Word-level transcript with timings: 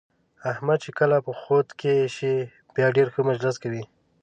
احمد 0.51 0.77
چې 0.85 0.91
کله 0.99 1.17
په 1.25 1.31
خود 1.41 1.67
کې 1.79 1.93
شي 2.15 2.33
بیا 2.75 2.87
ډېر 2.95 3.07
ښه 3.13 3.21
مجلس 3.29 3.55
کوي. 3.63 3.83